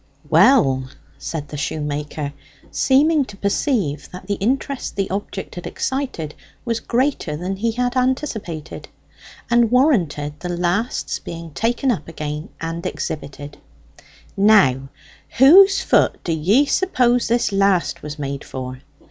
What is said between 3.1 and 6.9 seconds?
to perceive that the interest the object had excited was